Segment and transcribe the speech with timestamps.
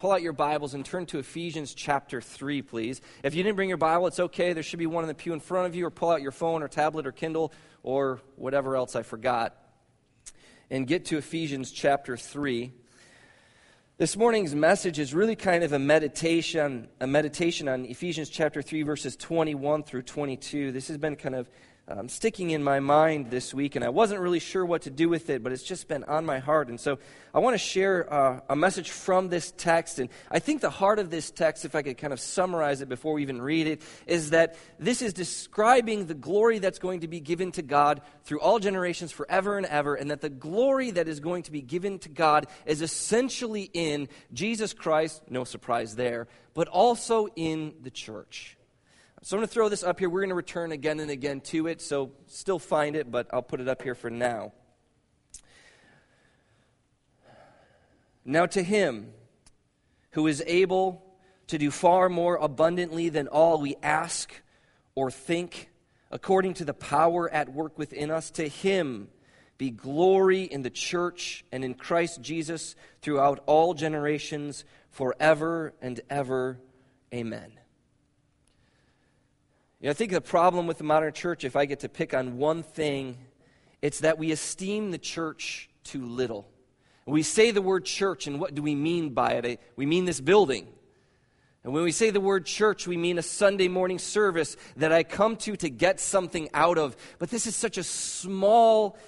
[0.00, 3.02] pull out your Bibles and turn to Ephesians chapter 3, please.
[3.22, 4.54] If you didn't bring your Bible, it's okay.
[4.54, 6.32] There should be one in the pew in front of you, or pull out your
[6.32, 9.54] phone or tablet or Kindle or whatever else I forgot.
[10.70, 12.72] And get to Ephesians chapter 3.
[13.98, 18.82] This morning's message is really kind of a meditation, a meditation on Ephesians chapter 3,
[18.84, 20.72] verses 21 through 22.
[20.72, 21.46] This has been kind of
[21.90, 25.08] um, sticking in my mind this week, and I wasn't really sure what to do
[25.08, 26.68] with it, but it's just been on my heart.
[26.68, 26.98] And so
[27.34, 29.98] I want to share uh, a message from this text.
[29.98, 32.88] And I think the heart of this text, if I could kind of summarize it
[32.88, 37.08] before we even read it, is that this is describing the glory that's going to
[37.08, 41.08] be given to God through all generations forever and ever, and that the glory that
[41.08, 46.28] is going to be given to God is essentially in Jesus Christ, no surprise there,
[46.54, 48.56] but also in the church.
[49.22, 50.08] So I'm going to throw this up here.
[50.08, 53.42] We're going to return again and again to it, so still find it, but I'll
[53.42, 54.52] put it up here for now.
[58.24, 59.12] Now, to him
[60.12, 61.04] who is able
[61.48, 64.32] to do far more abundantly than all we ask
[64.94, 65.68] or think,
[66.10, 69.08] according to the power at work within us, to him
[69.58, 76.58] be glory in the church and in Christ Jesus throughout all generations, forever and ever.
[77.12, 77.59] Amen.
[79.80, 82.12] You know, I think the problem with the modern church, if I get to pick
[82.12, 83.16] on one thing,
[83.80, 86.46] it's that we esteem the church too little.
[87.06, 89.60] We say the word church, and what do we mean by it?
[89.76, 90.68] We mean this building.
[91.64, 95.02] And when we say the word church, we mean a Sunday morning service that I
[95.02, 96.94] come to to get something out of.
[97.18, 98.98] But this is such a small,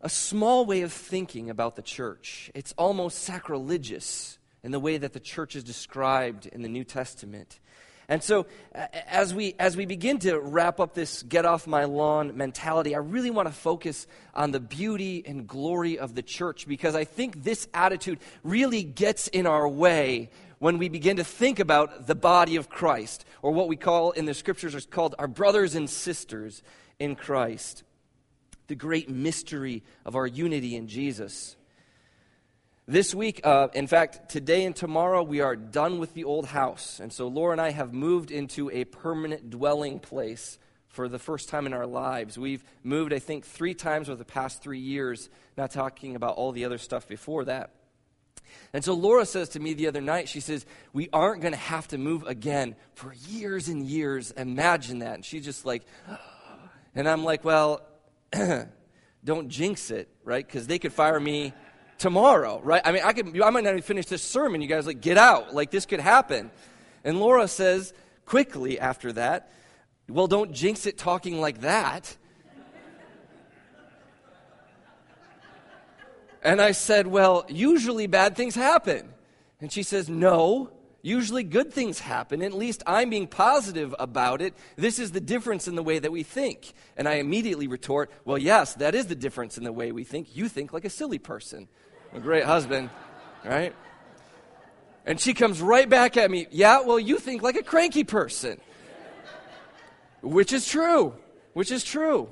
[0.00, 2.52] a small way of thinking about the church.
[2.54, 4.35] It's almost sacrilegious
[4.66, 7.60] in the way that the church is described in the New Testament.
[8.08, 12.36] And so, as we, as we begin to wrap up this get off my lawn
[12.36, 16.96] mentality, I really want to focus on the beauty and glory of the church because
[16.96, 22.08] I think this attitude really gets in our way when we begin to think about
[22.08, 25.76] the body of Christ, or what we call in the scriptures is called our brothers
[25.76, 26.60] and sisters
[26.98, 27.84] in Christ.
[28.66, 31.54] The great mystery of our unity in Jesus.
[32.88, 37.00] This week, uh, in fact, today and tomorrow, we are done with the old house.
[37.00, 41.48] And so Laura and I have moved into a permanent dwelling place for the first
[41.48, 42.38] time in our lives.
[42.38, 46.52] We've moved, I think, three times over the past three years, not talking about all
[46.52, 47.70] the other stuff before that.
[48.72, 51.58] And so Laura says to me the other night, she says, We aren't going to
[51.58, 54.30] have to move again for years and years.
[54.30, 55.14] Imagine that.
[55.14, 55.82] And she's just like,
[56.94, 57.84] and I'm like, Well,
[59.24, 60.46] don't jinx it, right?
[60.46, 61.52] Because they could fire me
[61.98, 62.82] tomorrow, right?
[62.84, 64.60] I mean, I could, I might not even finish this sermon.
[64.60, 65.54] You guys like, get out.
[65.54, 66.50] Like, this could happen.
[67.04, 67.92] And Laura says
[68.24, 69.50] quickly after that,
[70.08, 72.16] well, don't jinx it talking like that.
[76.42, 79.08] and I said, well, usually bad things happen.
[79.60, 80.70] And she says, no,
[81.02, 82.42] usually good things happen.
[82.42, 84.54] At least I'm being positive about it.
[84.76, 86.72] This is the difference in the way that we think.
[86.96, 90.36] And I immediately retort, well, yes, that is the difference in the way we think.
[90.36, 91.68] You think like a silly person
[92.16, 92.88] a great husband,
[93.44, 93.74] right?
[95.04, 98.58] And she comes right back at me, yeah, well, you think like a cranky person.
[100.22, 101.14] Which is true.
[101.52, 102.28] Which is true.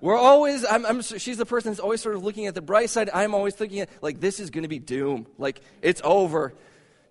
[0.00, 2.88] We're always, I'm, I'm, she's the person that's always sort of looking at the bright
[2.88, 3.10] side.
[3.12, 5.26] I'm always thinking, at, like, this is going to be doom.
[5.38, 6.54] Like, it's over.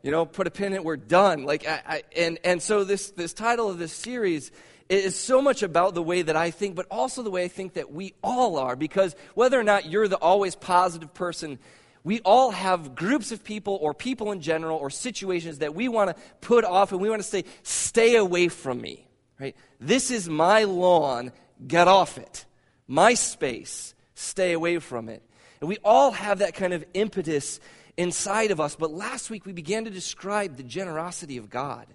[0.04, 1.44] You know, put a pin in it, we're done.
[1.44, 4.52] Like, I, I, and, and so this, this title of this series
[4.90, 7.74] is so much about the way that I think, but also the way I think
[7.74, 8.76] that we all are.
[8.76, 11.60] Because whether or not you're the always positive person,
[12.04, 16.16] we all have groups of people or people in general or situations that we want
[16.16, 19.08] to put off and we want to say, stay away from me.
[19.40, 19.56] Right?
[19.80, 21.32] This is my lawn,
[21.68, 22.46] get off it.
[22.88, 25.24] My space, stay away from it.
[25.60, 27.60] And we all have that kind of impetus
[27.98, 28.76] inside of us.
[28.76, 31.88] But last week we began to describe the generosity of God.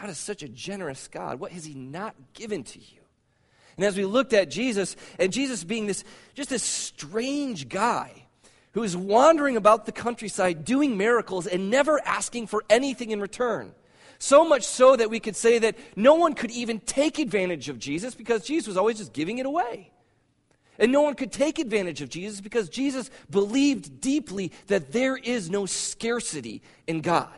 [0.00, 1.40] God is such a generous God.
[1.40, 3.00] What has He not given to you?
[3.76, 8.24] And as we looked at Jesus, and Jesus being this just this strange guy
[8.72, 13.72] who is wandering about the countryside doing miracles and never asking for anything in return.
[14.18, 17.78] So much so that we could say that no one could even take advantage of
[17.78, 19.90] Jesus because Jesus was always just giving it away.
[20.78, 25.50] And no one could take advantage of Jesus because Jesus believed deeply that there is
[25.50, 27.32] no scarcity in God.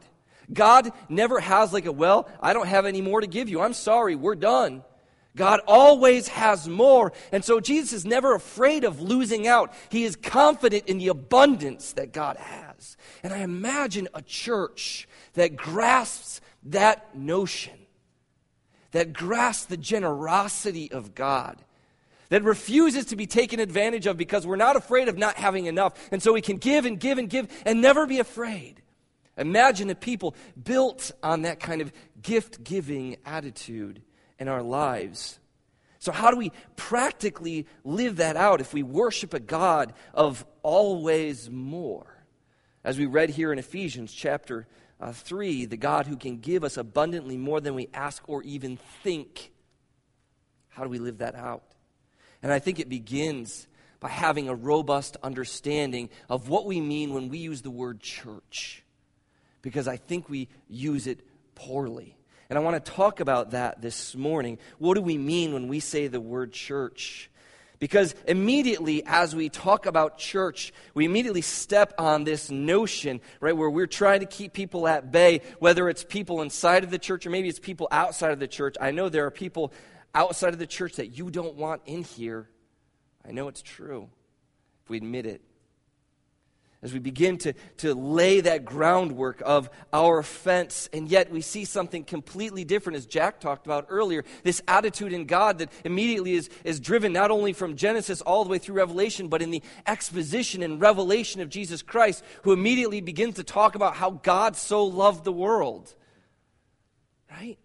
[0.52, 3.60] God never has like a, well, I don't have any more to give you.
[3.60, 4.82] I'm sorry, we're done.
[5.36, 7.12] God always has more.
[7.30, 9.72] And so Jesus is never afraid of losing out.
[9.90, 12.96] He is confident in the abundance that God has.
[13.22, 17.78] And I imagine a church that grasps that notion,
[18.92, 21.62] that grasps the generosity of God,
[22.30, 26.08] that refuses to be taken advantage of because we're not afraid of not having enough.
[26.10, 28.82] And so we can give and give and give and never be afraid.
[29.36, 31.92] Imagine a people built on that kind of
[32.22, 34.02] gift giving attitude
[34.38, 35.38] in our lives.
[35.98, 41.50] So, how do we practically live that out if we worship a God of always
[41.50, 42.06] more?
[42.84, 44.66] As we read here in Ephesians chapter
[45.00, 48.78] uh, 3, the God who can give us abundantly more than we ask or even
[49.02, 49.50] think.
[50.68, 51.64] How do we live that out?
[52.42, 53.66] And I think it begins
[53.98, 58.84] by having a robust understanding of what we mean when we use the word church,
[59.62, 61.20] because I think we use it
[61.54, 62.16] poorly.
[62.48, 64.58] And I want to talk about that this morning.
[64.78, 67.30] What do we mean when we say the word church?
[67.78, 73.68] Because immediately as we talk about church, we immediately step on this notion, right, where
[73.68, 77.30] we're trying to keep people at bay, whether it's people inside of the church or
[77.30, 78.76] maybe it's people outside of the church.
[78.80, 79.72] I know there are people
[80.14, 82.48] outside of the church that you don't want in here.
[83.26, 84.08] I know it's true
[84.84, 85.42] if we admit it.
[86.82, 91.64] As we begin to, to lay that groundwork of our offense, and yet we see
[91.64, 94.24] something completely different, as Jack talked about earlier.
[94.44, 98.50] This attitude in God that immediately is, is driven not only from Genesis all the
[98.50, 103.36] way through Revelation, but in the exposition and revelation of Jesus Christ, who immediately begins
[103.36, 105.94] to talk about how God so loved the world.
[107.30, 107.58] Right?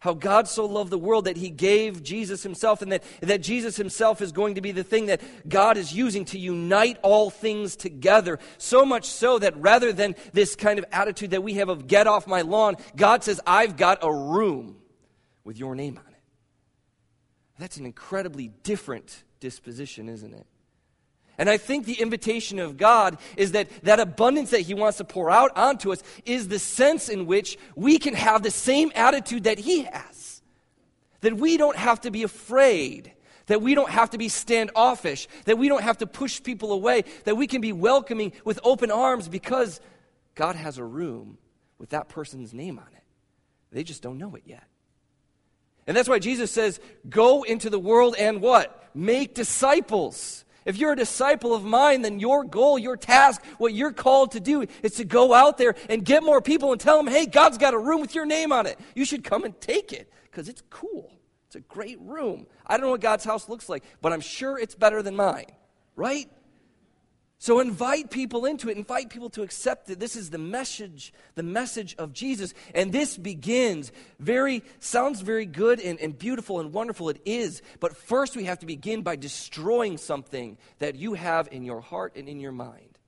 [0.00, 3.76] How God so loved the world that he gave Jesus himself, and that, that Jesus
[3.76, 7.76] himself is going to be the thing that God is using to unite all things
[7.76, 8.38] together.
[8.58, 12.06] So much so that rather than this kind of attitude that we have of get
[12.06, 14.76] off my lawn, God says, I've got a room
[15.44, 16.20] with your name on it.
[17.58, 20.46] That's an incredibly different disposition, isn't it?
[21.40, 25.04] And I think the invitation of God is that that abundance that He wants to
[25.04, 29.44] pour out onto us is the sense in which we can have the same attitude
[29.44, 30.42] that He has.
[31.22, 33.14] That we don't have to be afraid,
[33.46, 37.04] that we don't have to be standoffish, that we don't have to push people away,
[37.24, 39.80] that we can be welcoming with open arms because
[40.34, 41.38] God has a room
[41.78, 43.02] with that person's name on it.
[43.72, 44.64] They just don't know it yet.
[45.86, 48.90] And that's why Jesus says, Go into the world and what?
[48.94, 50.44] Make disciples.
[50.64, 54.40] If you're a disciple of mine, then your goal, your task, what you're called to
[54.40, 57.58] do is to go out there and get more people and tell them, hey, God's
[57.58, 58.78] got a room with your name on it.
[58.94, 61.12] You should come and take it because it's cool.
[61.46, 62.46] It's a great room.
[62.66, 65.46] I don't know what God's house looks like, but I'm sure it's better than mine,
[65.96, 66.30] right?
[67.42, 69.98] So invite people into it, invite people to accept it.
[69.98, 72.52] This is the message, the message of Jesus.
[72.74, 77.08] And this begins very, sounds very good and, and beautiful and wonderful.
[77.08, 77.62] It is.
[77.80, 82.12] But first we have to begin by destroying something that you have in your heart
[82.14, 82.98] and in your mind.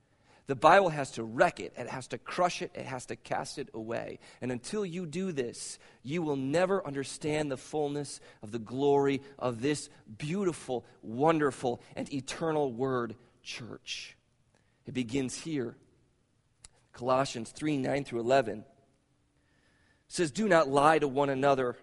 [0.47, 3.59] The Bible has to wreck it, it has to crush it, it has to cast
[3.59, 4.17] it away.
[4.41, 9.61] And until you do this, you will never understand the fullness of the glory of
[9.61, 14.17] this beautiful, wonderful, and eternal word, church.
[14.85, 15.75] It begins here.
[16.91, 18.65] Colossians 3 9 through 11
[20.07, 21.75] says, Do not lie to one another,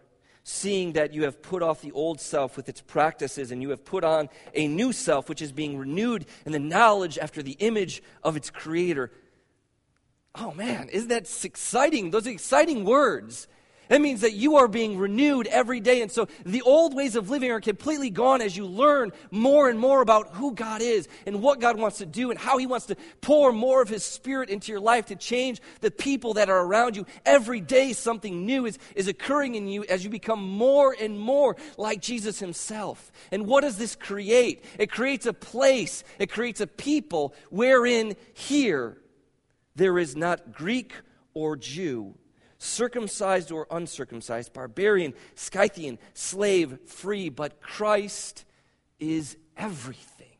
[0.44, 3.84] seeing that you have put off the old self with its practices, and you have
[3.84, 8.02] put on a new self, which is being renewed in the knowledge after the image
[8.22, 9.10] of its creator.
[10.34, 12.10] Oh man, isn't that exciting?
[12.10, 13.48] Those exciting words.
[13.90, 16.00] That means that you are being renewed every day.
[16.00, 19.80] And so the old ways of living are completely gone as you learn more and
[19.80, 22.86] more about who God is and what God wants to do and how He wants
[22.86, 26.64] to pour more of His Spirit into your life to change the people that are
[26.64, 27.04] around you.
[27.26, 31.56] Every day, something new is, is occurring in you as you become more and more
[31.76, 33.10] like Jesus Himself.
[33.32, 34.64] And what does this create?
[34.78, 38.98] It creates a place, it creates a people wherein here
[39.74, 40.94] there is not Greek
[41.34, 42.14] or Jew
[42.60, 48.44] circumcised or uncircumcised, barbarian, Scythian, slave, free, but Christ
[48.98, 50.36] is everything.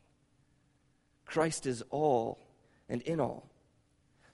[1.25, 2.47] Christ is all
[2.89, 3.49] and in all.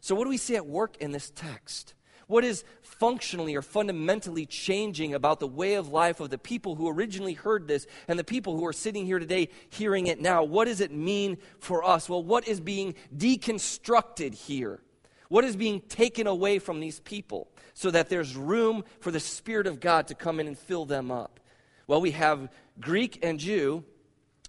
[0.01, 1.95] So, what do we see at work in this text?
[2.27, 6.89] What is functionally or fundamentally changing about the way of life of the people who
[6.89, 10.43] originally heard this and the people who are sitting here today hearing it now?
[10.43, 12.09] What does it mean for us?
[12.09, 14.81] Well, what is being deconstructed here?
[15.29, 19.67] What is being taken away from these people so that there's room for the Spirit
[19.67, 21.41] of God to come in and fill them up?
[21.87, 23.85] Well, we have Greek and Jew,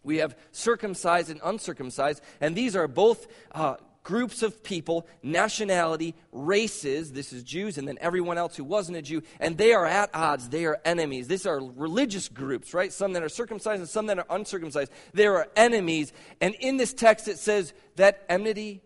[0.02, 7.12] we have circumcised and uncircumcised, and these are both uh, groups of people, nationality, races.
[7.12, 10.10] This is Jews, and then everyone else who wasn't a Jew, and they are at
[10.14, 10.48] odds.
[10.48, 11.28] They are enemies.
[11.28, 12.94] These are religious groups, right?
[12.94, 14.94] Some that are circumcised and some that are uncircumcised.
[15.14, 16.14] They are enemies.
[16.40, 18.82] And in this text, it says that enmity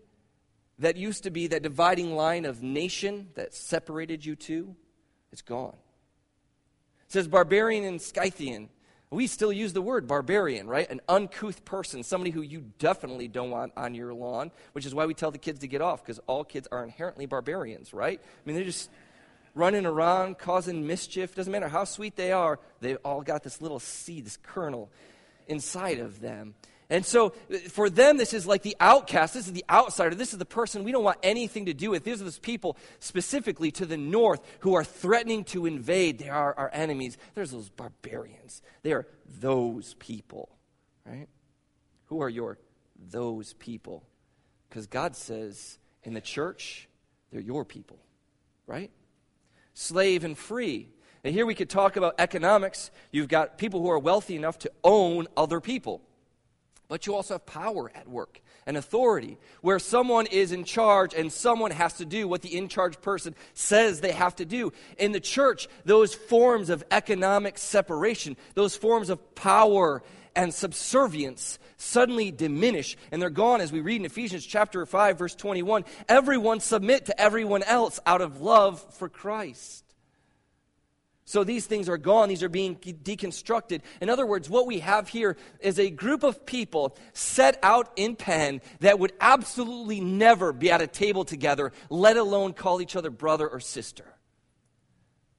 [0.82, 4.74] that used to be that dividing line of nation that separated you two,
[5.32, 5.76] it's gone.
[7.06, 8.68] It says barbarian and Scythian.
[9.10, 10.88] We still use the word barbarian, right?
[10.90, 15.06] An uncouth person, somebody who you definitely don't want on your lawn, which is why
[15.06, 18.20] we tell the kids to get off, because all kids are inherently barbarians, right?
[18.22, 18.90] I mean, they're just
[19.54, 21.34] running around, causing mischief.
[21.34, 24.90] Doesn't matter how sweet they are, they've all got this little seed, this kernel
[25.46, 26.54] inside of them.
[26.92, 29.32] And so uh, for them, this is like the outcast.
[29.32, 30.14] This is the outsider.
[30.14, 32.04] This is the person we don't want anything to do with.
[32.04, 36.18] These are those people specifically to the north who are threatening to invade.
[36.18, 37.16] They are our enemies.
[37.34, 38.60] There's those barbarians.
[38.82, 39.06] They are
[39.40, 40.50] those people,
[41.06, 41.28] right?
[42.08, 42.58] Who are your
[43.10, 44.04] those people?
[44.68, 46.90] Because God says in the church,
[47.30, 48.00] they're your people,
[48.66, 48.90] right?
[49.72, 50.90] Slave and free.
[51.24, 52.90] And here we could talk about economics.
[53.12, 56.02] You've got people who are wealthy enough to own other people
[56.92, 61.32] but you also have power at work and authority, where someone is in charge and
[61.32, 64.70] someone has to do what the in charge person says they have to do.
[64.98, 70.02] In the church, those forms of economic separation, those forms of power
[70.36, 75.34] and subservience suddenly diminish and they're gone as we read in Ephesians chapter 5 verse
[75.34, 79.84] 21 everyone submit to everyone else out of love for Christ
[81.24, 83.82] so these things are gone, these are being deconstructed.
[84.00, 88.16] In other words, what we have here is a group of people set out in
[88.16, 93.10] pen that would absolutely never be at a table together, let alone call each other
[93.10, 94.04] brother or sister.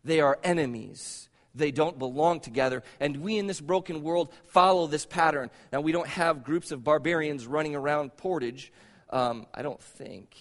[0.05, 1.29] They are enemies.
[1.55, 2.81] They don't belong together.
[2.99, 5.51] And we in this broken world follow this pattern.
[5.71, 8.71] Now, we don't have groups of barbarians running around Portage.
[9.09, 10.35] Um, I don't think.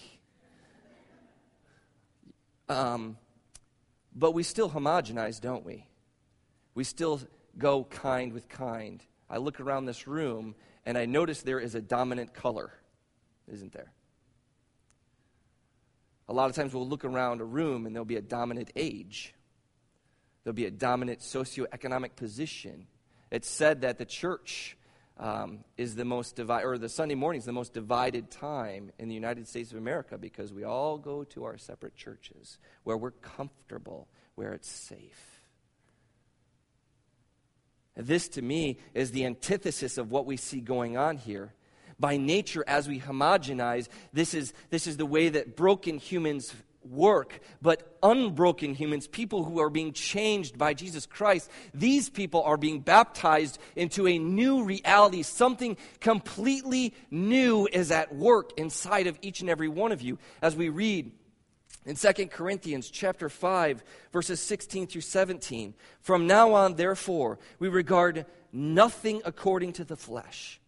[2.67, 3.17] Um,
[4.15, 5.87] but we still homogenize, don't we?
[6.75, 7.21] We still
[7.57, 9.03] go kind with kind.
[9.29, 10.55] I look around this room
[10.85, 12.71] and I notice there is a dominant color,
[13.51, 13.91] isn't there?
[16.27, 19.33] A lot of times we'll look around a room and there'll be a dominant age.
[20.43, 22.87] There'll be a dominant socioeconomic position.
[23.31, 24.77] It's said that the church
[25.17, 29.07] um, is the most divided, or the Sunday morning is the most divided time in
[29.07, 33.11] the United States of America because we all go to our separate churches where we're
[33.11, 35.41] comfortable, where it's safe.
[37.95, 41.53] This, to me, is the antithesis of what we see going on here.
[41.99, 46.55] By nature, as we homogenize, this is, this is the way that broken humans
[46.85, 52.57] work, but unbroken humans, people who are being changed by Jesus Christ, these people are
[52.57, 55.23] being baptized into a new reality.
[55.23, 60.17] Something completely new is at work inside of each and every one of you.
[60.41, 61.11] As we read
[61.85, 68.25] in 2 Corinthians chapter 5 verses 16 through 17, from now on therefore we regard
[68.51, 70.59] nothing according to the flesh.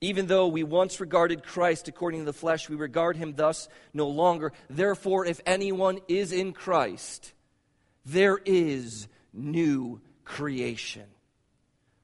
[0.00, 4.08] Even though we once regarded Christ according to the flesh, we regard him thus no
[4.08, 4.52] longer.
[4.70, 7.34] Therefore, if anyone is in Christ,
[8.06, 11.04] there is new creation.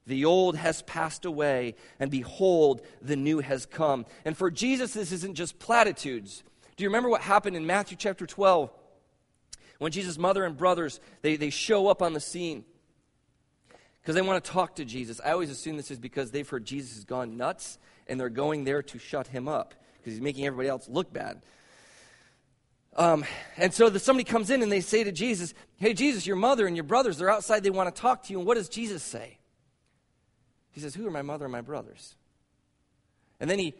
[0.07, 4.07] The old has passed away, and behold, the new has come.
[4.25, 6.45] And for Jesus, this isn't just platitudes.
[6.76, 8.71] Do you remember what happened in Matthew chapter 12?
[9.79, 12.65] When Jesus' mother and brothers, they, they show up on the scene
[14.07, 15.21] because they want to talk to Jesus.
[15.25, 18.63] I always assume this is because they've heard Jesus has gone nuts and they're going
[18.63, 21.43] there to shut him up because he's making everybody else look bad.
[22.97, 23.25] Um,
[23.57, 26.69] and so the, somebody comes in and they say to Jesus, Hey, Jesus, your mother
[26.69, 28.39] and your brothers, they're outside, they want to talk to you.
[28.39, 29.39] And what does Jesus say?
[30.71, 32.15] He says, Who are my mother and my brothers?
[33.41, 33.75] And then he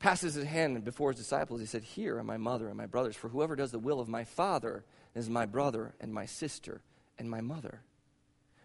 [0.00, 1.60] passes his hand before his disciples.
[1.60, 4.08] He said, Here are my mother and my brothers, for whoever does the will of
[4.08, 6.82] my Father is my brother and my sister
[7.18, 7.80] and my mother.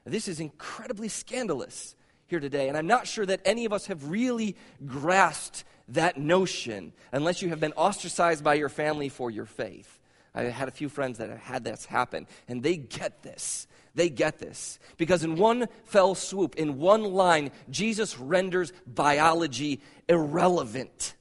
[0.08, 1.96] This is incredibly scandalous
[2.28, 6.94] here today, and I'm not sure that any of us have really grasped that notion
[7.12, 10.00] unless you have been ostracized by your family for your faith.
[10.36, 13.68] I had a few friends that have had this happen, and they get this.
[13.96, 14.78] They get this.
[14.98, 21.16] Because in one fell swoop, in one line, Jesus renders biology irrelevant.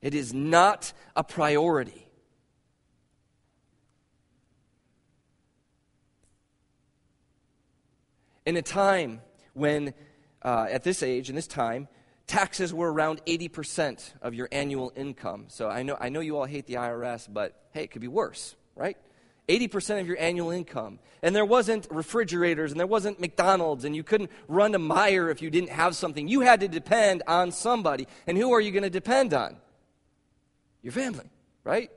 [0.00, 2.03] It is not a priority.
[8.46, 9.20] In a time
[9.54, 9.94] when,
[10.42, 11.88] uh, at this age, in this time,
[12.26, 15.46] taxes were around 80% of your annual income.
[15.48, 18.08] So I know, I know you all hate the IRS, but hey, it could be
[18.08, 18.96] worse, right?
[19.48, 20.98] 80% of your annual income.
[21.22, 25.42] And there wasn't refrigerators and there wasn't McDonald's and you couldn't run to Meijer if
[25.42, 26.28] you didn't have something.
[26.28, 28.06] You had to depend on somebody.
[28.26, 29.56] And who are you going to depend on?
[30.82, 31.30] Your family,
[31.62, 31.90] right?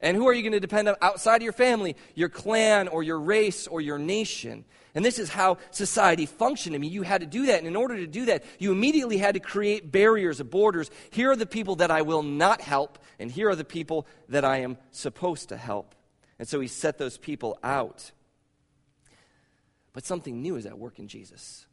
[0.00, 1.96] And who are you going to depend on outside of your family?
[2.14, 4.64] Your clan or your race or your nation.
[4.94, 6.74] And this is how society functioned.
[6.74, 7.58] I mean, you had to do that.
[7.58, 10.90] And in order to do that, you immediately had to create barriers, borders.
[11.10, 14.44] Here are the people that I will not help, and here are the people that
[14.44, 15.94] I am supposed to help.
[16.38, 18.10] And so he set those people out.
[19.92, 21.66] But something new is at work in Jesus.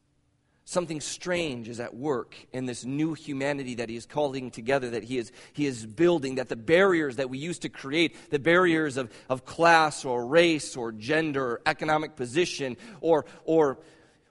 [0.70, 5.04] Something strange is at work in this new humanity that he is calling together, that
[5.04, 8.96] he is, he is building, that the barriers that we used to create, the barriers
[8.96, 13.80] of, of class or race or gender or economic position or, or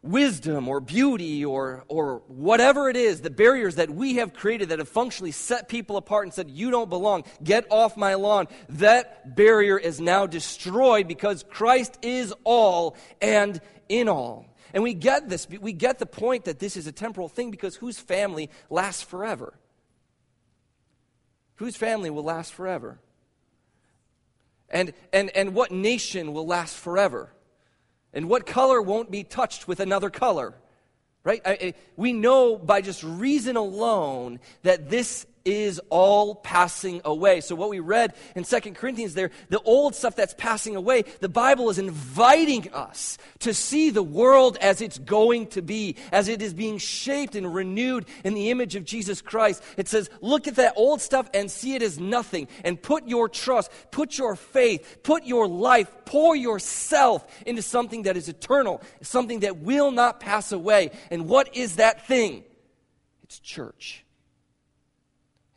[0.05, 4.79] wisdom or beauty or, or whatever it is, the barriers that we have created that
[4.79, 9.35] have functionally set people apart and said, You don't belong, get off my lawn, that
[9.35, 14.48] barrier is now destroyed because Christ is all and in all.
[14.75, 17.77] And we get this, we get the point that this is a temporal thing because
[17.77, 19.55] whose family lasts forever?
[21.57, 22.99] Whose family will last forever?
[24.71, 27.31] And, and, and what nation will last forever?
[28.13, 30.55] And what color won't be touched with another color?
[31.25, 31.43] Right?
[31.45, 37.41] I, I, we know by just reason alone that this is all passing away.
[37.41, 41.29] So, what we read in Second Corinthians there, the old stuff that's passing away, the
[41.31, 46.43] Bible is inviting us to see the world as it's going to be, as it
[46.43, 49.63] is being shaped and renewed in the image of Jesus Christ.
[49.79, 53.27] It says, look at that old stuff and see it as nothing, and put your
[53.31, 59.41] trust, put your faith, put your life, pour yourself into something that is eternal, something
[59.41, 60.91] that will not pass away.
[61.11, 62.45] And what is that thing?
[63.23, 64.05] It's church.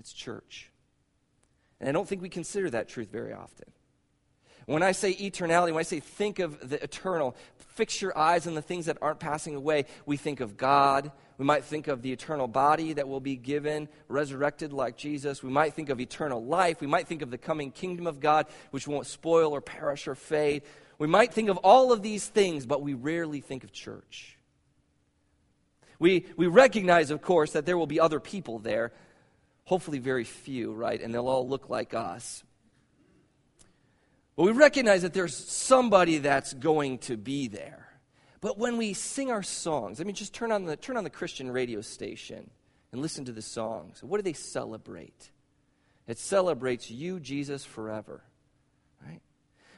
[0.02, 0.72] It's church.
[1.80, 3.68] And I don't think we consider that truth very often.
[4.66, 8.56] When I say eternality, when I say think of the eternal, fix your eyes on
[8.56, 11.12] the things that aren't passing away, we think of God.
[11.38, 15.44] We might think of the eternal body that will be given, resurrected like Jesus.
[15.44, 16.82] We might think of eternal life.
[16.82, 20.16] We might think of the coming kingdom of God, which won't spoil or perish or
[20.16, 20.64] fade.
[20.98, 24.36] We might think of all of these things, but we rarely think of church.
[26.00, 28.92] We, we recognize, of course, that there will be other people there
[29.72, 31.02] hopefully very few, right?
[31.02, 32.44] And they'll all look like us.
[34.36, 37.88] But we recognize that there's somebody that's going to be there.
[38.42, 41.10] But when we sing our songs, I mean, just turn on the, turn on the
[41.10, 42.50] Christian radio station
[42.92, 44.04] and listen to the songs.
[44.04, 45.32] What do they celebrate?
[46.06, 48.26] It celebrates you, Jesus, forever.
[49.02, 49.22] Right?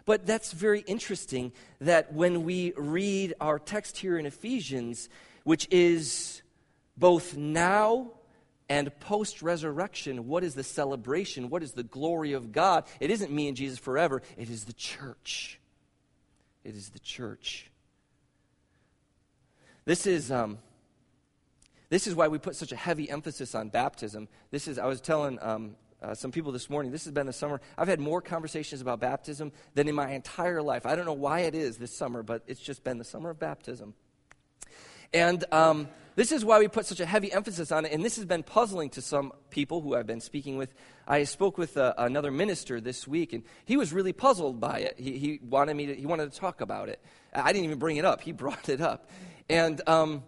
[0.06, 1.52] But that's very interesting
[1.82, 5.08] that when we read our text here in Ephesians,
[5.44, 6.42] which is
[6.98, 8.14] both now
[8.74, 11.52] and post resurrection, what is the celebration?
[11.52, 12.86] What is the glory of God?
[13.00, 15.60] It isn't me and Jesus forever, it is the church.
[16.64, 17.70] It is the church.
[19.86, 20.58] This is, um,
[21.90, 24.28] this is why we put such a heavy emphasis on baptism.
[24.50, 27.34] This is, I was telling um, uh, some people this morning, this has been the
[27.34, 27.62] summer.
[27.78, 30.88] I've had more conversations about baptism than in my entire life.
[30.88, 33.38] I don't know why it is this summer, but it's just been the summer of
[33.38, 33.94] baptism.
[35.14, 38.18] And um, this is why we put such a heavy emphasis on it, and this
[38.18, 40.74] has been puzzling to some people who I've been speaking with.
[41.08, 44.96] I spoke with uh, another minister this week, and he was really puzzled by it.
[44.98, 47.00] He, he, wanted me to, he wanted to talk about it.
[47.34, 49.10] I didn't even bring it up, he brought it up.
[49.50, 50.24] And, um,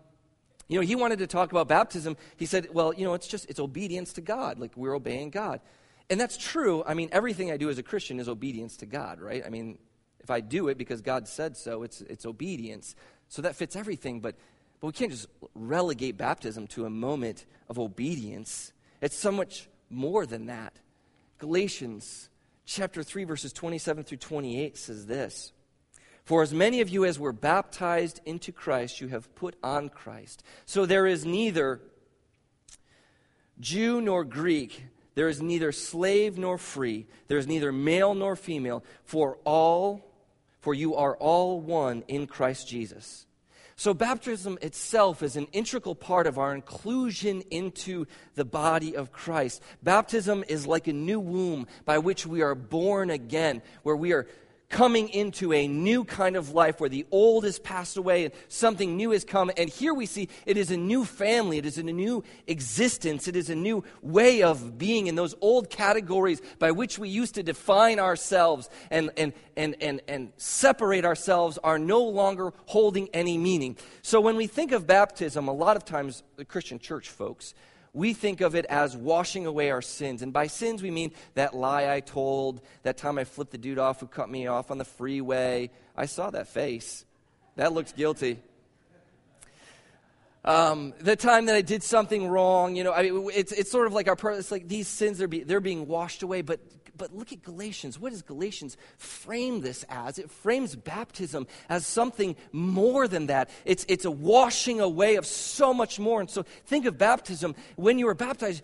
[0.67, 2.17] you know, he wanted to talk about baptism.
[2.37, 5.61] He said, well, you know, it's just, it's obedience to God, like we're obeying God.
[6.09, 6.83] And that's true.
[6.85, 9.43] I mean, everything I do as a Christian is obedience to God, right?
[9.45, 9.77] I mean,
[10.19, 12.95] if I do it because God said so, it's, it's obedience.
[13.27, 14.35] So that fits everything, but
[14.79, 18.73] but we can't just relegate baptism to a moment of obedience.
[19.01, 20.73] It's so much more than that.
[21.37, 22.29] Galatians
[22.65, 25.51] chapter 3 verses 27 through 28 says this.
[26.23, 30.43] For as many of you as were baptized into Christ, you have put on Christ.
[30.65, 31.81] So there is neither
[33.59, 38.83] Jew nor Greek, there is neither slave nor free, there is neither male nor female,
[39.03, 40.11] for all
[40.65, 43.27] for you are all one in Christ Jesus.
[43.77, 49.61] So, baptism itself is an integral part of our inclusion into the body of Christ.
[49.83, 54.27] Baptism is like a new womb by which we are born again, where we are
[54.69, 58.97] coming into a new kind of life where the old has passed away and something
[58.97, 59.51] new has come.
[59.57, 63.35] And here we see it is a new family, it is a new existence, it
[63.35, 65.07] is a new way of being.
[65.07, 70.01] in those old categories by which we used to define ourselves and, and, and, and,
[70.07, 73.77] and separate ourselves are no longer holding any meaning.
[74.01, 77.53] So when we think of baptism, a lot of times, the Christian church folks,
[77.95, 80.21] we think of it as washing away our sins.
[80.21, 83.79] And by sins, we mean that lie I told, that time I flipped the dude
[83.79, 85.71] off who cut me off on the freeway.
[85.95, 87.05] I saw that face.
[87.55, 88.39] That looks guilty.
[90.43, 93.87] Um, the time that I did something wrong, you know, I mean, it's, it's sort
[93.87, 96.59] of like our, it's like these sins are be, they're being washed away, but
[96.97, 97.99] but look at Galatians.
[97.99, 100.19] What does Galatians frame this as?
[100.19, 103.49] It frames baptism as something more than that.
[103.65, 106.19] It's, it's a washing away of so much more.
[106.21, 107.55] And so think of baptism.
[107.75, 108.63] When you were baptized,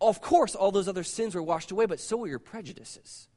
[0.00, 3.28] of course, all those other sins were washed away, but so were your prejudices.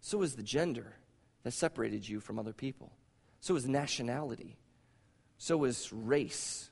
[0.00, 0.94] So was the gender
[1.42, 2.92] that separated you from other people.
[3.40, 4.56] So was nationality.
[5.38, 6.70] So was race.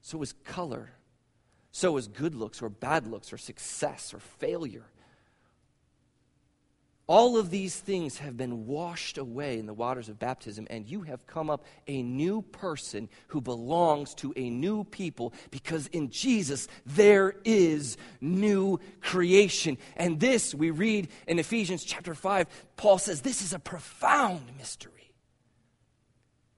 [0.00, 0.92] So was color.
[1.70, 4.86] So is good looks or bad looks or success or failure.
[7.08, 11.00] All of these things have been washed away in the waters of baptism, and you
[11.02, 16.68] have come up a new person who belongs to a new people because in Jesus
[16.84, 19.78] there is new creation.
[19.96, 22.46] And this we read in Ephesians chapter 5.
[22.76, 24.97] Paul says this is a profound mystery.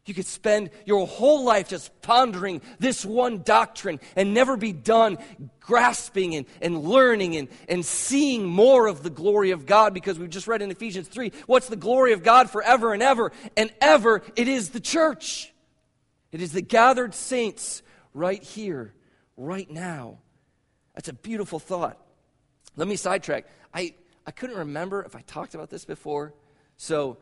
[0.07, 5.19] You could spend your whole life just pondering this one doctrine and never be done
[5.61, 10.31] grasping and, and learning and, and seeing more of the glory of God because we've
[10.31, 14.23] just read in Ephesians 3 what's the glory of God forever and ever and ever?
[14.37, 15.53] It is the church.
[16.33, 17.83] It is the gathered saints
[18.15, 18.95] right here,
[19.37, 20.19] right now.
[20.95, 21.99] That's a beautiful thought.
[22.77, 23.47] Let me sidetrack.
[23.75, 23.95] I,
[24.27, 26.35] I couldn't remember if I talked about this before.
[26.77, 27.19] So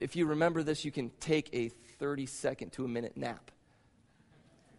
[0.00, 3.50] if you remember this, you can take a 30 second to a minute nap.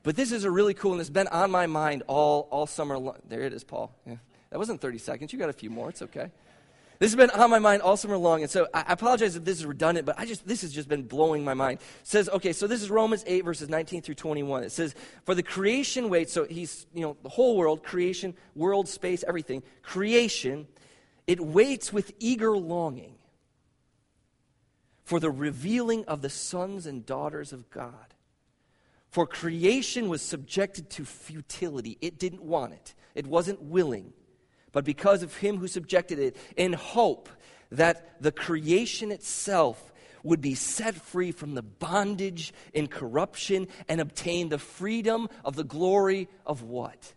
[0.03, 2.97] But this is a really cool, and it's been on my mind all, all summer
[2.97, 3.17] long.
[3.27, 3.93] There it is, Paul.
[4.06, 4.15] Yeah.
[4.51, 5.34] That wasn't 30 seconds.
[5.34, 5.89] You got a few more.
[5.89, 6.32] It's okay.
[6.99, 9.60] This has been on my mind all summer long, and so I apologize if this
[9.60, 11.80] is redundant, but I just this has just been blowing my mind.
[11.80, 14.63] It says, okay, so this is Romans 8, verses 19 through 21.
[14.63, 18.88] It says, For the creation waits, so he's, you know, the whole world, creation, world,
[18.88, 20.67] space, everything, creation,
[21.27, 23.16] it waits with eager longing
[25.08, 28.13] for the revealing of the sons and daughters of God.
[29.10, 31.98] For creation was subjected to futility.
[32.02, 34.12] It didn't want it, it wasn't willing.
[34.74, 37.30] But because of him who subjected it, in hope
[37.72, 39.93] that the creation itself
[40.24, 45.63] would be set free from the bondage and corruption and obtain the freedom of the
[45.63, 47.13] glory of what?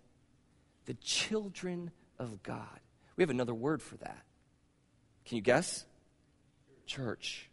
[0.84, 2.78] The children of God.
[3.16, 4.22] We have another word for that.
[5.24, 5.84] Can you guess?
[6.86, 7.49] Church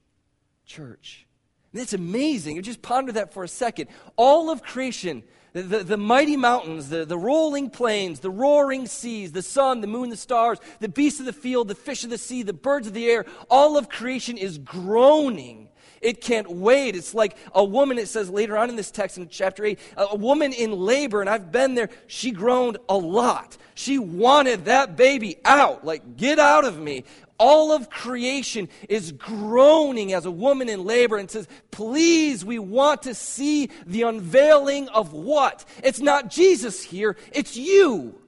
[0.68, 1.26] church.
[1.74, 2.62] And it's amazing.
[2.62, 3.88] Just ponder that for a second.
[4.16, 9.32] All of creation, the, the, the, mighty mountains, the, the rolling plains, the roaring seas,
[9.32, 12.18] the sun, the moon, the stars, the beasts of the field, the fish of the
[12.18, 15.70] sea, the birds of the air, all of creation is groaning.
[16.02, 16.96] It can't wait.
[16.96, 20.16] It's like a woman, it says later on in this text in chapter 8, a
[20.16, 23.58] woman in labor, and I've been there, she groaned a lot.
[23.74, 25.86] She wanted that baby out.
[25.86, 27.04] Like, get out of me.
[27.40, 33.04] All of creation is groaning as a woman in labor and says, Please, we want
[33.04, 35.66] to see the unveiling of what?
[35.84, 38.20] It's not Jesus here, it's you.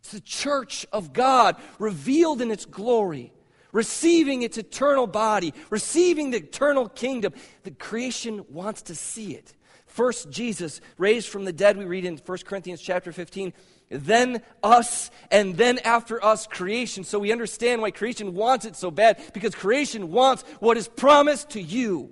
[0.00, 3.32] It's the church of God revealed in its glory,
[3.72, 7.32] receiving its eternal body, receiving the eternal kingdom.
[7.62, 9.54] The creation wants to see it.
[9.86, 13.52] First, Jesus, raised from the dead, we read in 1 Corinthians chapter 15
[13.90, 17.04] then us, and then after us, creation.
[17.04, 21.50] So we understand why creation wants it so bad, because creation wants what is promised
[21.50, 22.10] to you.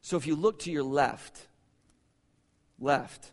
[0.00, 1.46] So if you look to your left,
[2.80, 3.30] left,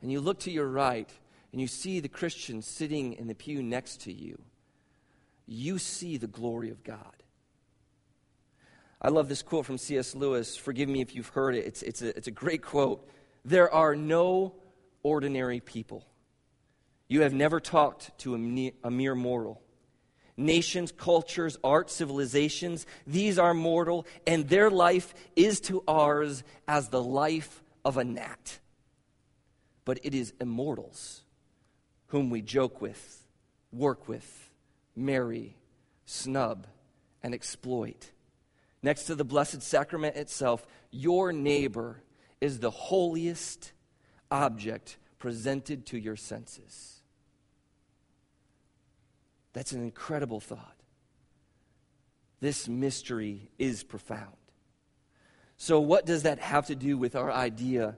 [0.00, 1.10] and you look to your right,
[1.52, 4.40] and you see the Christian sitting in the pew next to you,
[5.46, 6.98] you see the glory of God.
[9.02, 10.14] I love this quote from C.S.
[10.14, 10.56] Lewis.
[10.56, 11.66] Forgive me if you've heard it.
[11.66, 13.06] It's, it's, a, it's a great quote.
[13.44, 14.54] There are no
[15.04, 16.04] ordinary people.
[17.06, 19.62] You have never talked to a, mere mortal.
[20.36, 27.02] Nations, cultures, art, civilizations, these are mortal, and their life is to ours as the
[27.02, 28.58] life of a gnat.
[29.84, 31.22] But it is immortals
[32.08, 33.22] whom we joke with,
[33.70, 34.50] work with,
[34.96, 35.56] marry,
[36.06, 36.66] snub,
[37.22, 38.10] and exploit.
[38.82, 42.02] Next to the Blessed Sacrament itself, your neighbor
[42.40, 43.72] is the holiest
[44.34, 47.00] object presented to your senses.
[49.52, 50.76] That's an incredible thought.
[52.40, 54.36] This mystery is profound.
[55.56, 57.96] So, what does that have to do with our idea,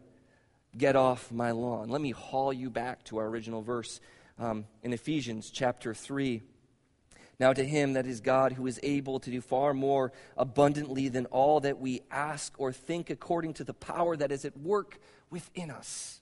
[0.76, 1.88] get off my lawn?
[1.88, 3.98] Let me haul you back to our original verse
[4.38, 6.42] um, in Ephesians chapter 3.
[7.40, 11.26] Now, to him that is God, who is able to do far more abundantly than
[11.26, 14.98] all that we ask or think, according to the power that is at work
[15.30, 16.20] within us.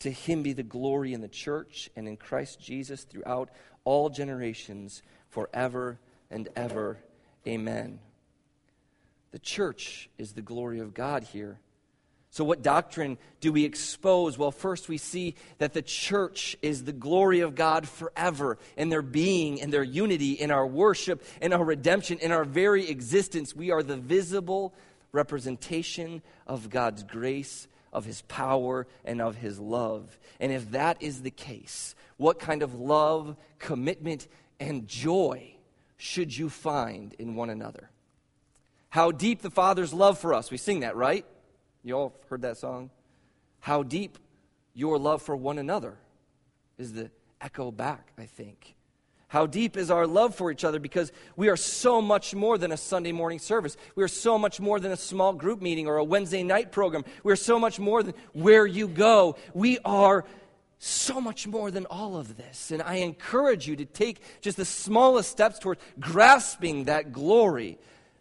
[0.00, 3.50] To him be the glory in the church and in Christ Jesus throughout
[3.84, 5.98] all generations, forever
[6.30, 6.98] and ever.
[7.46, 8.00] Amen.
[9.32, 11.58] The church is the glory of God here.
[12.32, 14.38] So, what doctrine do we expose?
[14.38, 19.02] Well, first we see that the church is the glory of God forever in their
[19.02, 23.54] being, in their unity, in our worship, in our redemption, in our very existence.
[23.54, 24.72] We are the visible
[25.12, 30.18] representation of God's grace of his power and of his love.
[30.38, 35.54] And if that is the case, what kind of love, commitment, and joy
[35.96, 37.90] should you find in one another?
[38.90, 40.50] How deep the Father's love for us.
[40.50, 41.24] We sing that, right?
[41.82, 42.90] You all heard that song?
[43.60, 44.18] How deep
[44.74, 45.96] your love for one another
[46.78, 48.74] is the echo back, I think.
[49.30, 52.72] How deep is our love for each other because we are so much more than
[52.72, 53.76] a Sunday morning service.
[53.94, 57.04] We are so much more than a small group meeting or a Wednesday night program.
[57.22, 59.36] We are so much more than where you go.
[59.54, 60.24] We are
[60.80, 62.72] so much more than all of this.
[62.72, 67.78] And I encourage you to take just the smallest steps towards grasping that glory.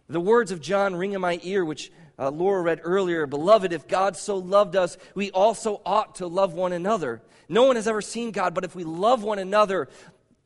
[0.09, 3.87] The words of John ring in my ear, which uh, Laura read earlier Beloved, if
[3.87, 7.23] God so loved us, we also ought to love one another.
[7.51, 9.89] No one has ever seen God, but if we love one another,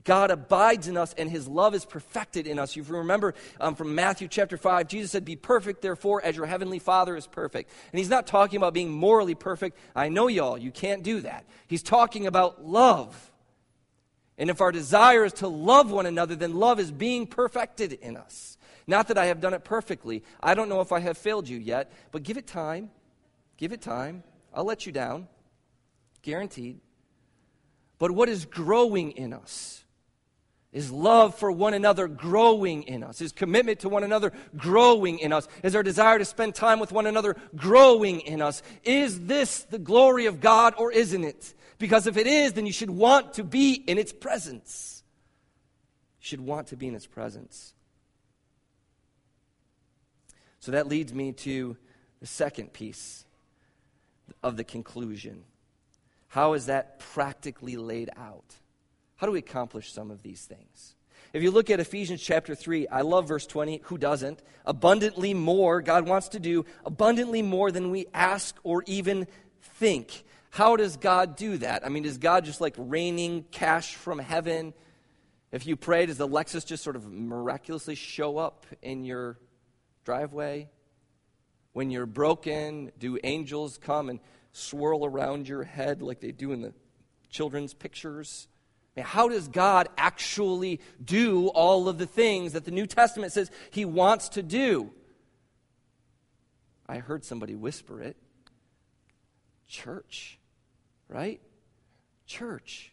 [0.04, 2.76] God abides in us and his love is perfected in us.
[2.76, 6.80] You remember um, from Matthew chapter 5, Jesus said, Be perfect, therefore, as your heavenly
[6.80, 7.72] Father is perfect.
[7.92, 9.78] And he's not talking about being morally perfect.
[9.96, 11.46] I know y'all, you can't do that.
[11.68, 13.32] He's talking about love.
[14.38, 18.18] And if our desire is to love one another, then love is being perfected in
[18.18, 18.58] us.
[18.88, 20.24] Not that I have done it perfectly.
[20.42, 22.90] I don't know if I have failed you yet, but give it time.
[23.58, 24.24] Give it time.
[24.54, 25.28] I'll let you down.
[26.22, 26.80] Guaranteed.
[28.00, 29.83] But what is growing in us?
[30.74, 33.22] Is love for one another growing in us?
[33.22, 35.48] Is commitment to one another growing in us?
[35.62, 38.64] Is our desire to spend time with one another growing in us?
[38.84, 41.54] Is this the glory of God or isn't it?
[41.78, 45.04] Because if it is, then you should want to be in its presence.
[46.20, 47.76] You should want to be in its presence.
[50.60, 51.78] So that leads me to
[52.20, 53.26] the second piece
[54.42, 55.44] of the conclusion.
[56.30, 58.56] How is that practically laid out?
[59.24, 60.98] How do we accomplish some of these things?
[61.32, 63.80] If you look at Ephesians chapter 3, I love verse 20.
[63.86, 64.44] Who doesn't?
[64.66, 69.28] Abundantly more, God wants to do abundantly more than we ask or even
[69.62, 70.26] think.
[70.50, 71.86] How does God do that?
[71.86, 74.74] I mean, is God just like raining cash from heaven?
[75.54, 79.40] If you pray, does the Lexus just sort of miraculously show up in your
[80.04, 80.70] driveway?
[81.72, 84.20] When you're broken, do angels come and
[84.52, 86.74] swirl around your head like they do in the
[87.30, 88.50] children's pictures?
[89.02, 93.86] How does God actually do all of the things that the New Testament says he
[93.86, 94.92] wants to do?
[96.88, 98.18] I heard somebody whisper it.
[99.68, 100.38] Church,
[101.08, 101.42] right?
[102.28, 102.92] Church.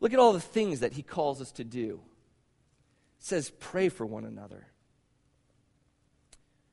[0.00, 2.00] Look at all the things that he calls us to do.
[3.18, 4.66] It says, pray for one another,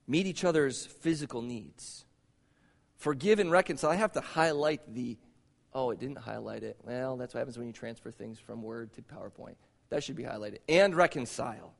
[0.08, 2.06] meet each other's physical needs,
[2.98, 3.91] forgive and reconcile.
[3.91, 5.18] I have to highlight the
[5.75, 6.77] Oh, it didn't highlight it.
[6.83, 9.55] Well, that's what happens when you transfer things from Word to PowerPoint.
[9.89, 10.59] That should be highlighted.
[10.69, 11.73] And reconcile.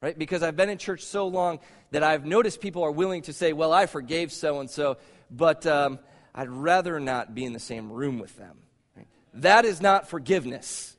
[0.00, 0.16] Right?
[0.16, 1.58] Because I've been in church so long
[1.90, 4.98] that I've noticed people are willing to say, well, I forgave so and so,
[5.32, 5.98] but um,
[6.32, 8.56] I'd rather not be in the same room with them.
[8.96, 9.08] Right?
[9.34, 10.93] That is not forgiveness.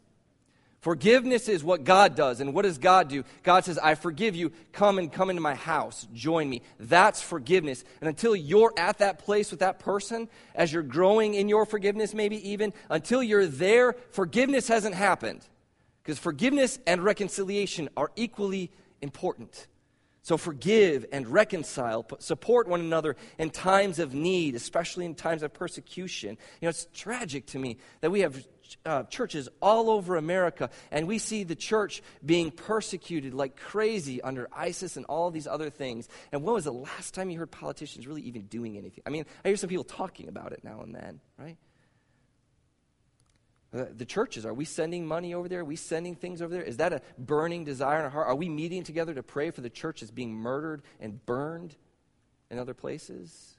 [0.85, 2.41] Forgiveness is what God does.
[2.41, 3.23] And what does God do?
[3.41, 4.51] God says, I forgive you.
[4.71, 6.07] Come and come into my house.
[6.13, 6.61] Join me.
[6.79, 7.83] That's forgiveness.
[8.01, 12.13] And until you're at that place with that person, as you're growing in your forgiveness,
[12.13, 15.41] maybe even, until you're there, forgiveness hasn't happened.
[16.03, 18.71] Because forgiveness and reconciliation are equally
[19.01, 19.65] important.
[20.21, 25.51] So forgive and reconcile, support one another in times of need, especially in times of
[25.51, 26.37] persecution.
[26.61, 28.45] You know, it's tragic to me that we have
[28.85, 34.47] uh, churches all over America, and we see the church being persecuted like crazy under
[34.53, 36.07] ISIS and all these other things.
[36.31, 39.03] And when was the last time you heard politicians really even doing anything?
[39.05, 41.57] I mean, I hear some people talking about it now and then, right?
[43.75, 45.59] Uh, the churches, are we sending money over there?
[45.59, 46.63] Are we sending things over there?
[46.63, 48.27] Is that a burning desire in our heart?
[48.27, 51.75] Are we meeting together to pray for the church that's being murdered and burned
[52.49, 53.54] in other places?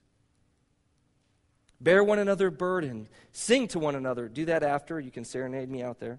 [1.80, 3.08] Bear one another burden.
[3.32, 4.28] Sing to one another.
[4.28, 4.98] Do that after.
[4.98, 6.18] You can serenade me out there.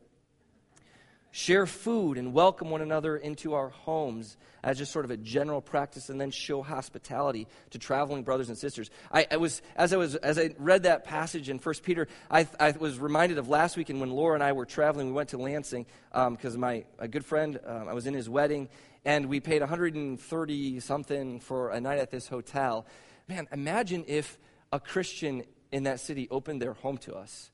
[1.32, 5.62] Share food and welcome one another into our homes as just sort of a general
[5.62, 8.90] practice, and then show hospitality to traveling brothers and sisters.
[9.12, 12.48] I, I was as I was as I read that passage in First Peter, I,
[12.60, 15.08] I, was reminded of last weekend when Laura and I were traveling.
[15.08, 18.30] We went to Lansing because um, my a good friend, um, I was in his
[18.30, 18.68] wedding,
[19.06, 22.86] and we paid 130 something for a night at this hotel.
[23.28, 24.38] Man, imagine if
[24.72, 27.52] a Christian in that city opened their home to us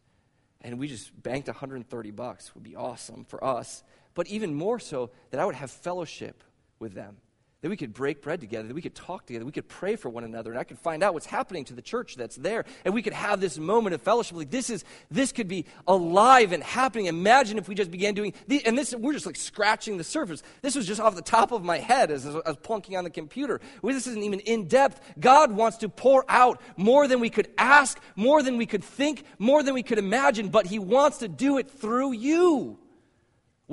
[0.63, 3.83] and we just banked 130 bucks would be awesome for us.
[4.13, 6.43] But even more so that i would have fellowship
[6.79, 7.17] with them
[7.63, 10.09] that we could break bread together, that we could talk together, we could pray for
[10.09, 12.93] one another, and I could find out what's happening to the church that's there, and
[12.93, 14.35] we could have this moment of fellowship.
[14.35, 17.05] Like this is this could be alive and happening.
[17.05, 20.43] Imagine if we just began doing these, and this we're just like scratching the surface.
[20.61, 23.09] This was just off the top of my head as I was plunking on the
[23.09, 23.61] computer.
[23.81, 24.99] This isn't even in depth.
[25.17, 29.23] God wants to pour out more than we could ask, more than we could think,
[29.39, 32.77] more than we could imagine, but He wants to do it through you.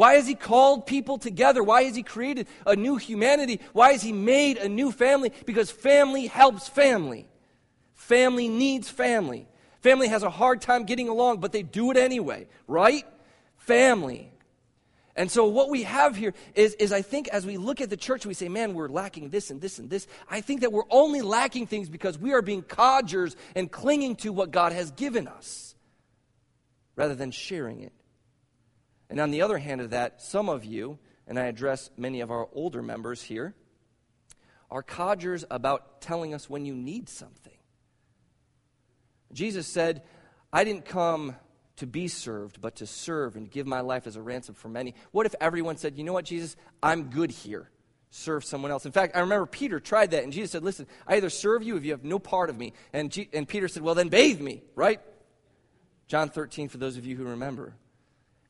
[0.00, 1.62] Why has He called people together?
[1.62, 3.60] Why has He created a new humanity?
[3.74, 5.30] Why has He made a new family?
[5.44, 7.28] Because family helps family.
[7.92, 9.46] Family needs family.
[9.82, 13.04] Family has a hard time getting along, but they do it anyway, right?
[13.58, 14.32] Family.
[15.16, 17.96] And so, what we have here is, is, I think, as we look at the
[17.98, 20.06] church, we say, man, we're lacking this and this and this.
[20.30, 24.32] I think that we're only lacking things because we are being codgers and clinging to
[24.32, 25.74] what God has given us
[26.96, 27.92] rather than sharing it.
[29.10, 32.30] And on the other hand of that, some of you, and I address many of
[32.30, 33.54] our older members here,
[34.70, 37.52] are codgers about telling us when you need something.
[39.32, 40.02] Jesus said,
[40.52, 41.34] I didn't come
[41.76, 44.94] to be served, but to serve and give my life as a ransom for many.
[45.10, 47.68] What if everyone said, You know what, Jesus, I'm good here.
[48.10, 48.86] Serve someone else.
[48.86, 51.76] In fact, I remember Peter tried that, and Jesus said, Listen, I either serve you
[51.76, 52.74] if you have no part of me.
[52.92, 55.00] And, G- and Peter said, Well, then bathe me, right?
[56.06, 57.74] John 13, for those of you who remember.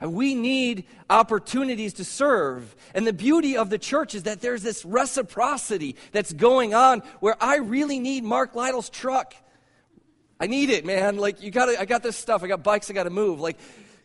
[0.00, 2.74] We need opportunities to serve.
[2.94, 7.36] And the beauty of the church is that there's this reciprocity that's going on where
[7.40, 9.34] I really need Mark Lytle's truck.
[10.40, 11.18] I need it, man.
[11.18, 12.42] Like, you gotta, I got this stuff.
[12.42, 13.40] I got bikes I gotta move.
[13.40, 13.58] Like,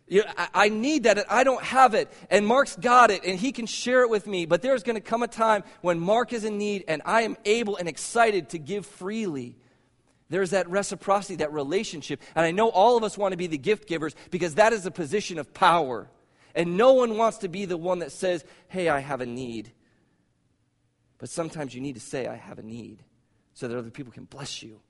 [0.07, 1.17] you I, I need that.
[1.17, 2.11] And I don't have it.
[2.29, 4.45] And Mark's got it and he can share it with me.
[4.45, 7.77] But there's gonna come a time when Mark is in need and I am able
[7.77, 9.55] and excited to give freely.
[10.29, 12.21] There's that reciprocity, that relationship.
[12.35, 14.85] And I know all of us want to be the gift givers because that is
[14.85, 16.09] a position of power.
[16.55, 19.71] And no one wants to be the one that says, hey, I have a need.
[21.17, 23.03] But sometimes you need to say, I have a need,
[23.53, 24.81] so that other people can bless you.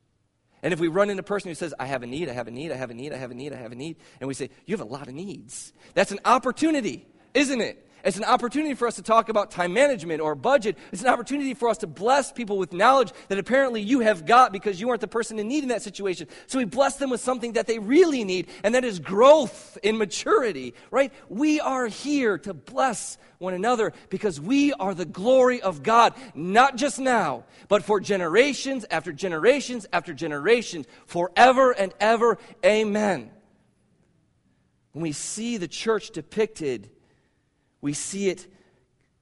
[0.64, 2.48] And if we run into a person who says, I have a need, I have
[2.48, 4.28] a need, I have a need, I have a need, I have a need, and
[4.28, 7.85] we say, You have a lot of needs, that's an opportunity, isn't it?
[8.06, 10.78] It's an opportunity for us to talk about time management or budget.
[10.92, 14.54] It's an opportunity for us to bless people with knowledge that apparently you have got
[14.54, 16.28] because you aren't the person in need in that situation.
[16.46, 19.98] So we bless them with something that they really need, and that is growth in
[19.98, 21.12] maturity, right?
[21.30, 26.76] We are here to bless one another because we are the glory of God, not
[26.76, 32.38] just now, but for generations after generations after generations, forever and ever.
[32.64, 33.32] Amen.
[34.92, 36.92] When we see the church depicted,
[37.86, 38.48] we see it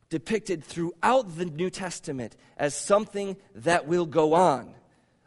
[0.10, 4.74] depicted throughout the New Testament as something that will go on.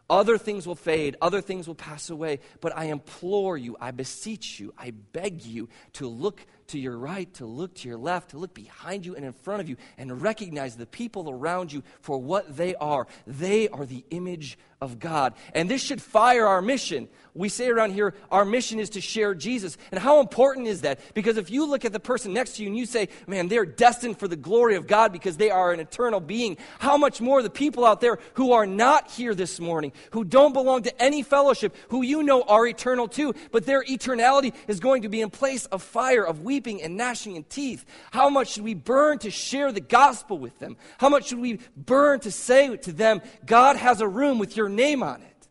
[0.09, 4.59] Other things will fade, other things will pass away, but I implore you, I beseech
[4.59, 8.39] you, I beg you to look to your right, to look to your left, to
[8.39, 12.19] look behind you and in front of you, and recognize the people around you for
[12.19, 13.07] what they are.
[13.27, 15.35] They are the image of God.
[15.55, 17.09] And this should fire our mission.
[17.35, 19.77] We say around here, our mission is to share Jesus.
[19.91, 21.01] And how important is that?
[21.15, 23.67] Because if you look at the person next to you and you say, man, they're
[23.67, 27.43] destined for the glory of God because they are an eternal being, how much more
[27.43, 31.23] the people out there who are not here this morning, who don't belong to any
[31.23, 35.31] fellowship, who you know are eternal too, but their eternality is going to be in
[35.31, 37.85] place of fire, of weeping and gnashing of teeth.
[38.11, 40.79] How much should we burn to share the gospel with them?
[40.97, 44.71] How much should we burn to say to them, God has a room with your
[44.71, 45.49] name on it?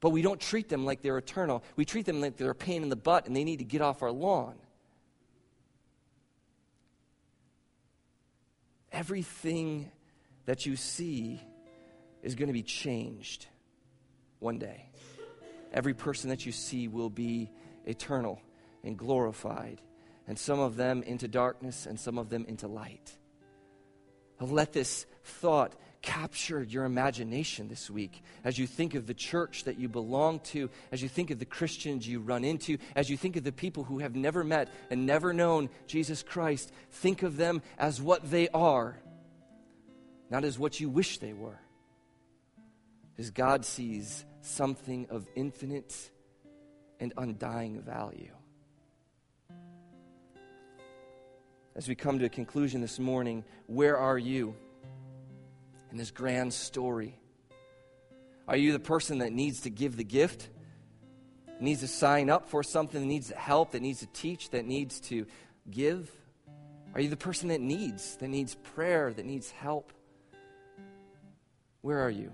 [0.00, 1.62] But we don't treat them like they're eternal.
[1.76, 3.80] We treat them like they're a pain in the butt and they need to get
[3.82, 4.56] off our lawn.
[8.90, 9.92] Everything
[10.46, 11.40] that you see
[12.22, 13.46] is going to be changed
[14.40, 14.88] one day.
[15.72, 17.52] Every person that you see will be
[17.84, 18.40] eternal
[18.86, 19.82] and glorified,
[20.26, 23.16] and some of them into darkness and some of them into light.
[24.40, 29.78] Let this thought capture your imagination this week as you think of the church that
[29.78, 33.36] you belong to, as you think of the Christians you run into, as you think
[33.36, 36.70] of the people who have never met and never known Jesus Christ.
[36.90, 38.96] Think of them as what they are,
[40.30, 41.58] not as what you wish they were.
[43.18, 46.10] As God sees something of infinite
[47.00, 48.34] and undying value.
[51.76, 54.56] As we come to a conclusion this morning, where are you?
[55.96, 57.18] in this grand story?
[58.46, 60.50] Are you the person that needs to give the gift?
[61.58, 65.26] Needs to sign up for something, needs help, that needs to teach, that needs to
[65.70, 66.10] give?
[66.94, 69.92] Are you the person that needs, that needs prayer, that needs help?
[71.80, 72.30] Where are you?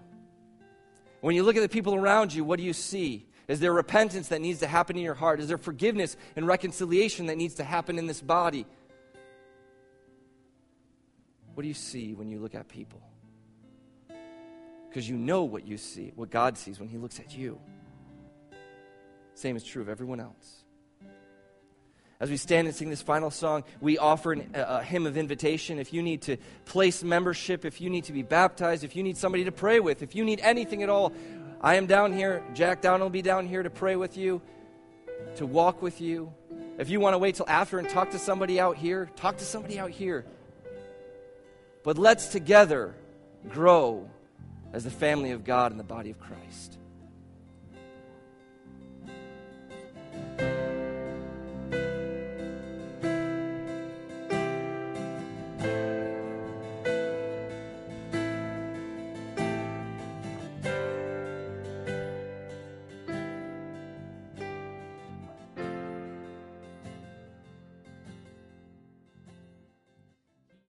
[1.21, 3.29] When you look at the people around you, what do you see?
[3.47, 5.39] Is there repentance that needs to happen in your heart?
[5.39, 8.67] Is there forgiveness and reconciliation that needs to happen in this body?
[11.55, 13.03] What do you see when you look at people?
[14.93, 17.59] because you know what you see, what God sees when He looks at you.
[19.35, 20.65] Same is true of everyone else.
[22.21, 25.17] As we stand and sing this final song, we offer an, a, a hymn of
[25.17, 25.79] invitation.
[25.79, 26.37] If you need to
[26.67, 30.03] place membership, if you need to be baptized, if you need somebody to pray with,
[30.03, 31.15] if you need anything at all,
[31.63, 32.45] I am down here.
[32.53, 34.43] Jack Down will be down here to pray with you,
[35.37, 36.33] to walk with you.
[36.79, 39.45] If you want to wait till after and talk to somebody out here, talk to
[39.45, 40.27] somebody out here.
[41.83, 42.95] But let's together
[43.49, 44.09] grow
[44.73, 46.79] as the family of God in the body of Christ.